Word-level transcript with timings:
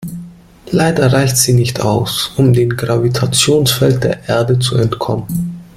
Leider 0.71 1.13
reicht 1.13 1.37
sie 1.37 1.53
nicht 1.53 1.79
aus, 1.81 2.31
um 2.35 2.53
dem 2.53 2.71
Gravitationsfeld 2.71 4.03
der 4.03 4.27
Erde 4.27 4.57
zu 4.57 4.75
entkommen. 4.75 5.59